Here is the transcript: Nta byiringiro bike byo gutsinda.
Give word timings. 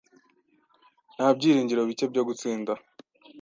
Nta 1.15 1.27
byiringiro 1.37 1.81
bike 1.89 2.05
byo 2.11 2.23
gutsinda. 2.27 2.73